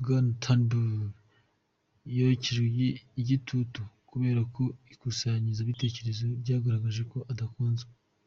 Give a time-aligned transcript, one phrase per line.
[0.00, 0.92] Bwana Turnbull
[2.16, 2.86] yocyejwe
[3.20, 7.90] igitutu kubera ko ikusanyabitekerezo ryagaragaje ko adakunzwe.